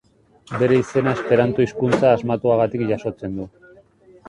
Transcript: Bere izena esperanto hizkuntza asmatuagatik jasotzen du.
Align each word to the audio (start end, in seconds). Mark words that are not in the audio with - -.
Bere 0.61 0.79
izena 0.83 1.13
esperanto 1.17 1.67
hizkuntza 1.67 2.15
asmatuagatik 2.15 2.87
jasotzen 2.95 3.39
du. 3.39 3.49